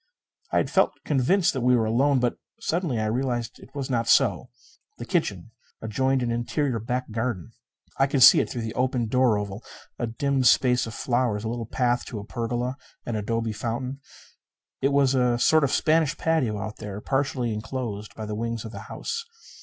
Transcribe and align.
I 0.51 0.57
had 0.57 0.71
felt 0.71 0.93
convinced 1.05 1.53
that 1.53 1.61
we 1.61 1.75
were 1.75 1.85
alone. 1.85 2.17
But 2.17 2.39
suddenly 2.59 2.97
I 2.99 3.05
realized 3.05 3.59
it 3.59 3.75
was 3.75 3.87
not 3.87 4.07
so. 4.07 4.49
The 4.97 5.05
kitchen 5.05 5.51
adjoined 5.79 6.23
an 6.23 6.31
interior 6.31 6.79
back 6.79 7.11
garden. 7.11 7.51
I 7.99 8.07
could 8.07 8.23
see 8.23 8.39
it 8.39 8.49
through 8.49 8.63
the 8.63 8.73
opened 8.73 9.11
door 9.11 9.37
oval 9.37 9.63
a 9.99 10.07
dim 10.07 10.43
space 10.43 10.87
of 10.87 10.95
flowers; 10.95 11.43
a 11.43 11.49
little 11.49 11.67
path 11.67 12.03
to 12.05 12.17
a 12.17 12.25
pergola; 12.25 12.77
an 13.05 13.15
adobe 13.15 13.53
fountain. 13.53 13.99
It 14.81 14.91
was 14.91 15.13
a 15.13 15.37
sort 15.37 15.63
of 15.63 15.71
Spanish 15.71 16.17
patio 16.17 16.57
out 16.57 16.77
there, 16.77 16.99
partially 16.99 17.53
enclosed 17.53 18.15
by 18.15 18.25
the 18.25 18.33
wings 18.33 18.65
of 18.65 18.71
the 18.71 18.79
house. 18.89 19.23